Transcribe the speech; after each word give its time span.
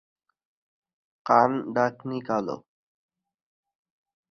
কান-ডাকনি 1.25 2.19
কালো। 2.27 2.55